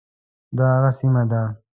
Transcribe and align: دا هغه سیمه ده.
دا 0.57 0.65
هغه 0.75 0.91
سیمه 0.99 1.23
ده. 1.31 1.41